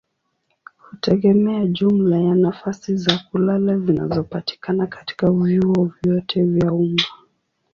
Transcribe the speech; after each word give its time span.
hutegemea 0.83 1.65
jumla 1.65 2.17
ya 2.19 2.35
nafasi 2.35 2.95
za 2.97 3.17
kulala 3.31 3.79
zinazopatikana 3.79 4.87
katika 4.87 5.31
vyuo 5.31 5.91
vyote 6.03 6.43
vya 6.43 6.73
umma. 6.73 7.05